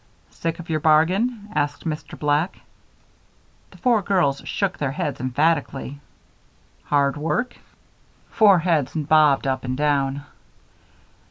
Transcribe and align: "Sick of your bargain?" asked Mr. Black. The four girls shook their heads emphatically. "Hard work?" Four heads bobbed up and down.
"Sick 0.31 0.57
of 0.57 0.67
your 0.67 0.79
bargain?" 0.79 1.47
asked 1.53 1.85
Mr. 1.85 2.17
Black. 2.17 2.61
The 3.69 3.77
four 3.77 4.01
girls 4.01 4.41
shook 4.45 4.79
their 4.79 4.93
heads 4.93 5.19
emphatically. 5.19 5.99
"Hard 6.85 7.17
work?" 7.17 7.55
Four 8.31 8.57
heads 8.57 8.95
bobbed 8.95 9.45
up 9.45 9.63
and 9.63 9.77
down. 9.77 10.23